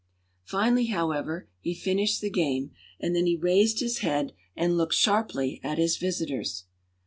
[0.45, 5.61] Finally, however, he finished the game, and then he raised his head and looked sharply
[5.63, 6.63] at his visitors.